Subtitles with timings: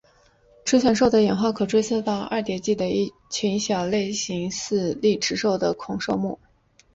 [0.65, 6.39] 犬齿兽的演化可追溯到二叠纪的一群小型类似丽齿兽的兽孔目。